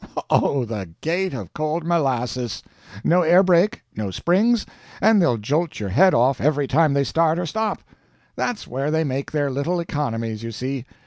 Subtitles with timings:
[0.31, 2.63] oh, the gait of cold molasses;
[3.03, 4.65] no air brake, no springs,
[4.99, 7.83] and they'll jolt your head off every time they start or stop.
[8.35, 10.85] That's where they make their little economies, you see.